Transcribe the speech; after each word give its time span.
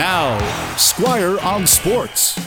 Now, 0.00 0.38
Squire 0.78 1.38
on 1.40 1.66
Sports. 1.66 2.40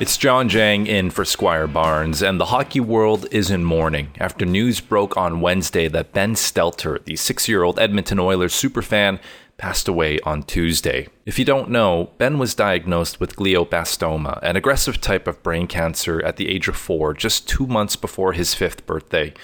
It's 0.00 0.16
John 0.16 0.48
Jang 0.48 0.86
in 0.86 1.10
for 1.10 1.26
Squire 1.26 1.66
Barnes, 1.66 2.22
and 2.22 2.40
the 2.40 2.46
hockey 2.46 2.80
world 2.80 3.26
is 3.30 3.50
in 3.50 3.64
mourning 3.64 4.08
after 4.18 4.46
news 4.46 4.80
broke 4.80 5.14
on 5.14 5.42
Wednesday 5.42 5.88
that 5.88 6.14
Ben 6.14 6.34
Stelter, 6.34 7.04
the 7.04 7.16
six 7.16 7.46
year 7.46 7.64
old 7.64 7.78
Edmonton 7.78 8.18
Oilers 8.18 8.54
superfan, 8.54 9.18
passed 9.60 9.88
away 9.88 10.18
on 10.20 10.42
Tuesday. 10.42 11.06
If 11.26 11.38
you 11.38 11.44
don't 11.44 11.68
know, 11.68 12.12
Ben 12.16 12.38
was 12.38 12.54
diagnosed 12.54 13.20
with 13.20 13.36
glioblastoma, 13.36 14.38
an 14.42 14.56
aggressive 14.56 15.02
type 15.02 15.28
of 15.28 15.42
brain 15.42 15.66
cancer, 15.66 16.22
at 16.22 16.36
the 16.38 16.48
age 16.48 16.66
of 16.66 16.78
four, 16.78 17.12
just 17.12 17.46
two 17.46 17.66
months 17.66 17.94
before 17.94 18.32
his 18.32 18.54
fifth 18.54 18.86
birthday. 18.86 19.34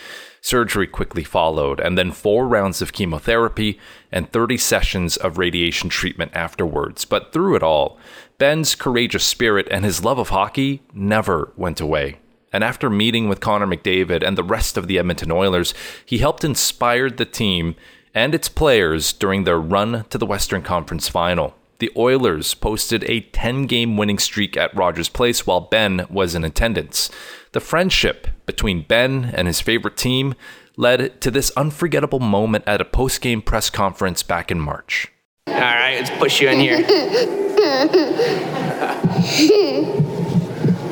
Surgery 0.40 0.86
quickly 0.86 1.22
followed, 1.22 1.80
and 1.80 1.98
then 1.98 2.12
four 2.12 2.48
rounds 2.48 2.80
of 2.80 2.94
chemotherapy 2.94 3.78
and 4.10 4.32
30 4.32 4.56
sessions 4.56 5.18
of 5.18 5.36
radiation 5.36 5.90
treatment 5.90 6.32
afterwards. 6.34 7.04
But 7.04 7.34
through 7.34 7.56
it 7.56 7.62
all, 7.62 7.98
Ben's 8.38 8.74
courageous 8.74 9.24
spirit 9.24 9.68
and 9.70 9.84
his 9.84 10.02
love 10.02 10.18
of 10.18 10.30
hockey 10.30 10.82
never 10.94 11.52
went 11.56 11.78
away. 11.78 12.20
And 12.54 12.64
after 12.64 12.88
meeting 12.88 13.28
with 13.28 13.40
Connor 13.40 13.66
McDavid 13.66 14.26
and 14.26 14.38
the 14.38 14.42
rest 14.42 14.78
of 14.78 14.86
the 14.86 14.98
Edmonton 14.98 15.30
Oilers, 15.30 15.74
he 16.06 16.18
helped 16.18 16.42
inspire 16.42 17.10
the 17.10 17.26
team 17.26 17.74
and 18.16 18.34
its 18.34 18.48
players 18.48 19.12
during 19.12 19.44
their 19.44 19.60
run 19.60 20.06
to 20.08 20.16
the 20.16 20.24
Western 20.24 20.62
Conference 20.62 21.06
Final. 21.06 21.54
The 21.80 21.92
Oilers 21.94 22.54
posted 22.54 23.04
a 23.04 23.20
10 23.20 23.66
game 23.66 23.98
winning 23.98 24.18
streak 24.18 24.56
at 24.56 24.74
Rogers 24.74 25.10
Place 25.10 25.46
while 25.46 25.60
Ben 25.60 26.06
was 26.08 26.34
in 26.34 26.42
attendance. 26.42 27.10
The 27.52 27.60
friendship 27.60 28.26
between 28.46 28.86
Ben 28.88 29.26
and 29.34 29.46
his 29.46 29.60
favorite 29.60 29.98
team 29.98 30.34
led 30.78 31.20
to 31.20 31.30
this 31.30 31.52
unforgettable 31.58 32.18
moment 32.18 32.64
at 32.66 32.80
a 32.80 32.86
post 32.86 33.20
game 33.20 33.42
press 33.42 33.68
conference 33.68 34.22
back 34.22 34.50
in 34.50 34.60
March. 34.60 35.08
All 35.48 35.54
right, 35.54 35.96
let's 35.96 36.10
push 36.18 36.40
you 36.40 36.48
in 36.48 36.58
here. 36.58 36.76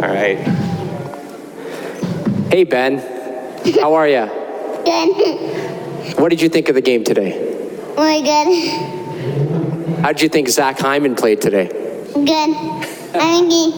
All 0.02 0.10
right. 0.10 0.36
Hey, 2.52 2.64
Ben. 2.64 2.98
How 3.80 3.94
are 3.94 4.08
you? 4.08 4.26
Good. 4.84 5.93
What 6.12 6.28
did 6.28 6.40
you 6.42 6.48
think 6.48 6.68
of 6.68 6.74
the 6.74 6.82
game 6.82 7.02
today? 7.02 7.32
Really 7.96 8.22
good. 8.22 10.00
How 10.00 10.12
did 10.12 10.20
you 10.20 10.28
think 10.28 10.48
Zach 10.48 10.78
Hyman 10.78 11.14
played 11.14 11.40
today? 11.40 11.68
Good. 12.12 12.56
I 13.16 13.40
think 13.40 13.50
he 13.50 13.72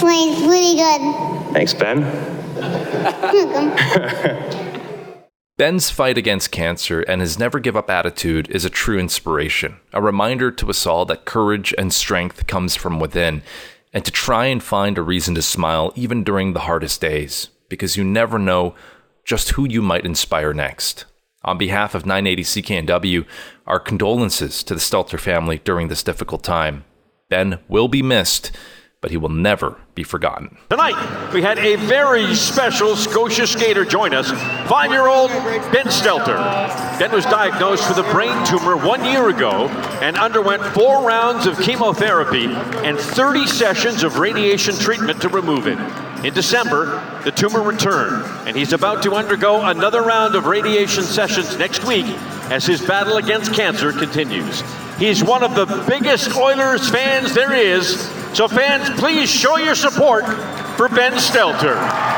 plays 0.00 0.40
really 0.42 0.76
good. 0.76 1.52
Thanks, 1.52 1.74
Ben. 1.74 2.00
Welcome. 3.22 3.74
Ben's 5.58 5.90
fight 5.90 6.16
against 6.16 6.52
cancer 6.52 7.00
and 7.02 7.20
his 7.20 7.38
never 7.38 7.58
give 7.58 7.76
up 7.76 7.90
attitude 7.90 8.48
is 8.48 8.64
a 8.64 8.70
true 8.70 8.98
inspiration, 8.98 9.80
a 9.92 10.00
reminder 10.00 10.50
to 10.52 10.70
us 10.70 10.86
all 10.86 11.04
that 11.04 11.24
courage 11.24 11.74
and 11.76 11.92
strength 11.92 12.46
comes 12.46 12.76
from 12.76 12.98
within, 12.98 13.42
and 13.92 14.04
to 14.04 14.10
try 14.10 14.46
and 14.46 14.62
find 14.62 14.96
a 14.96 15.02
reason 15.02 15.34
to 15.34 15.42
smile 15.42 15.92
even 15.96 16.24
during 16.24 16.52
the 16.52 16.60
hardest 16.60 17.00
days, 17.00 17.48
because 17.68 17.96
you 17.96 18.04
never 18.04 18.38
know 18.38 18.74
just 19.28 19.50
who 19.50 19.68
you 19.68 19.82
might 19.82 20.06
inspire 20.06 20.54
next. 20.54 21.04
On 21.44 21.58
behalf 21.58 21.94
of 21.94 22.06
980 22.06 22.42
CKNW, 22.44 23.26
our 23.66 23.78
condolences 23.78 24.64
to 24.64 24.72
the 24.72 24.80
Stelter 24.80 25.20
family 25.20 25.60
during 25.64 25.88
this 25.88 26.02
difficult 26.02 26.42
time. 26.42 26.84
Ben 27.28 27.58
will 27.68 27.88
be 27.88 28.02
missed, 28.02 28.50
but 29.02 29.10
he 29.10 29.18
will 29.18 29.28
never 29.28 29.76
be 29.94 30.02
forgotten. 30.02 30.56
Tonight, 30.70 31.32
we 31.34 31.42
had 31.42 31.58
a 31.58 31.76
very 31.76 32.34
special 32.34 32.96
Scotia 32.96 33.46
skater 33.46 33.84
join 33.84 34.14
us, 34.14 34.30
five 34.66 34.90
year 34.90 35.06
old 35.06 35.28
Ben 35.72 35.88
Stelter. 35.88 36.38
Ben 36.98 37.12
was 37.12 37.26
diagnosed 37.26 37.86
with 37.86 37.98
a 37.98 38.10
brain 38.10 38.46
tumor 38.46 38.78
one 38.78 39.04
year 39.04 39.28
ago 39.28 39.68
and 40.00 40.16
underwent 40.16 40.64
four 40.74 41.06
rounds 41.06 41.46
of 41.46 41.60
chemotherapy 41.60 42.46
and 42.46 42.98
30 42.98 43.46
sessions 43.46 44.02
of 44.02 44.18
radiation 44.18 44.74
treatment 44.74 45.20
to 45.20 45.28
remove 45.28 45.66
it. 45.66 45.78
In 46.24 46.34
December, 46.34 47.20
the 47.24 47.30
tumor 47.30 47.62
returned, 47.62 48.24
and 48.46 48.56
he's 48.56 48.72
about 48.72 49.04
to 49.04 49.14
undergo 49.14 49.62
another 49.64 50.02
round 50.02 50.34
of 50.34 50.46
radiation 50.46 51.04
sessions 51.04 51.56
next 51.58 51.84
week 51.84 52.06
as 52.50 52.66
his 52.66 52.84
battle 52.84 53.18
against 53.18 53.54
cancer 53.54 53.92
continues. 53.92 54.62
He's 54.98 55.22
one 55.22 55.44
of 55.44 55.54
the 55.54 55.66
biggest 55.86 56.34
Oilers 56.34 56.90
fans 56.90 57.34
there 57.34 57.52
is, 57.52 58.00
so 58.32 58.48
fans, 58.48 58.90
please 58.98 59.30
show 59.30 59.58
your 59.58 59.76
support 59.76 60.24
for 60.76 60.88
Ben 60.88 61.12
Stelter. 61.12 62.17